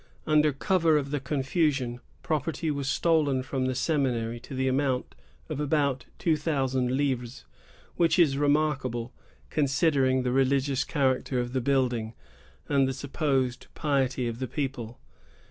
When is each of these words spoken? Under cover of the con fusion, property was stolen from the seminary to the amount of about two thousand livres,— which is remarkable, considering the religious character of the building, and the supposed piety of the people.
Under 0.25 0.51
cover 0.51 0.97
of 0.97 1.11
the 1.11 1.19
con 1.19 1.43
fusion, 1.43 1.99
property 2.23 2.71
was 2.71 2.87
stolen 2.89 3.43
from 3.43 3.67
the 3.67 3.75
seminary 3.75 4.39
to 4.39 4.55
the 4.55 4.67
amount 4.67 5.13
of 5.47 5.59
about 5.59 6.07
two 6.17 6.35
thousand 6.35 6.97
livres,— 6.97 7.45
which 7.97 8.17
is 8.17 8.35
remarkable, 8.35 9.13
considering 9.51 10.23
the 10.23 10.31
religious 10.31 10.83
character 10.83 11.39
of 11.39 11.53
the 11.53 11.61
building, 11.61 12.15
and 12.67 12.87
the 12.87 12.93
supposed 12.93 13.67
piety 13.75 14.27
of 14.27 14.39
the 14.39 14.47
people. 14.47 14.99